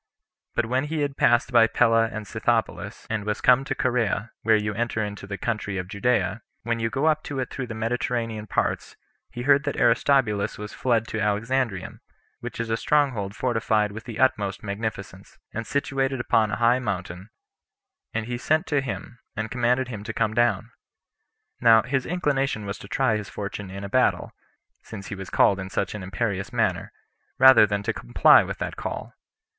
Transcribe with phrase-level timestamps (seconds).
[0.55, 4.55] But when he had passed by Pella and Scythopolis, and was come to Corea, where
[4.55, 7.75] you enter into the country of Judea, when you go up to it through the
[7.75, 8.95] Mediterranean parts,
[9.29, 11.99] he heard that Aristobulus was fled to Alexandrium,
[12.39, 16.79] which is a strong hold fortified with the utmost magnificence, and situated upon a high
[16.79, 17.29] mountain;
[18.11, 20.71] and he sent to him, and commanded him to come down.
[21.59, 24.31] Now his inclination was to try his fortune in a battle,
[24.81, 26.91] since he was called in such an imperious manner,
[27.37, 29.13] rather than to comply with that call.